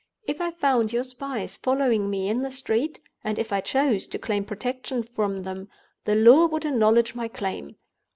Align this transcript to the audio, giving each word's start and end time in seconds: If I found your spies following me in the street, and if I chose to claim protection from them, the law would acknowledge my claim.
If 0.25 0.41
I 0.41 0.49
found 0.49 0.91
your 0.91 1.03
spies 1.03 1.57
following 1.57 2.09
me 2.09 2.27
in 2.27 2.41
the 2.41 2.49
street, 2.51 2.99
and 3.23 3.37
if 3.37 3.53
I 3.53 3.61
chose 3.61 4.07
to 4.07 4.17
claim 4.17 4.45
protection 4.45 5.03
from 5.03 5.37
them, 5.43 5.69
the 6.05 6.15
law 6.15 6.47
would 6.47 6.65
acknowledge 6.65 7.13
my 7.13 7.27
claim. 7.27 7.75